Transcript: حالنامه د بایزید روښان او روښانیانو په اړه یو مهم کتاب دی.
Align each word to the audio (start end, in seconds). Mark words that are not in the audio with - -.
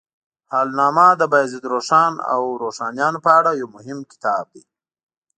حالنامه 0.51 1.07
د 1.19 1.21
بایزید 1.31 1.63
روښان 1.73 2.13
او 2.33 2.43
روښانیانو 2.63 3.19
په 3.25 3.31
اړه 3.39 3.51
یو 3.61 3.67
مهم 3.75 3.99
کتاب 4.11 4.43
دی. 4.53 4.63